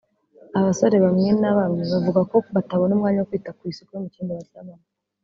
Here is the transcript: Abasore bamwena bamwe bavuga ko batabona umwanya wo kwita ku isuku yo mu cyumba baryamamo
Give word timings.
Abasore 0.59 0.95
bamwena 1.03 1.47
bamwe 1.59 1.83
bavuga 1.93 2.21
ko 2.31 2.37
batabona 2.55 2.91
umwanya 2.95 3.19
wo 3.19 3.27
kwita 3.29 3.51
ku 3.57 3.63
isuku 3.71 3.89
yo 3.93 4.01
mu 4.03 4.09
cyumba 4.13 4.39
baryamamo 4.39 4.85